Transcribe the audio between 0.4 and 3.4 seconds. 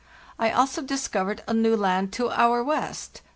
also discovered a new land to our west (S.